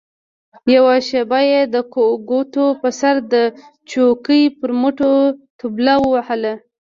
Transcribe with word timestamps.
يوه 0.75 0.95
شېبه 1.07 1.39
يې 1.49 1.61
د 1.73 1.75
ګوتو 2.29 2.65
په 2.81 2.89
سر 2.99 3.15
د 3.33 3.35
چوکۍ 3.89 4.43
پر 4.59 4.69
مټو 4.81 5.13
طبله 5.59 5.93
ووهله. 5.99 6.53